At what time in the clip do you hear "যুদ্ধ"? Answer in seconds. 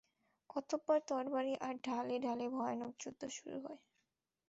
2.99-3.21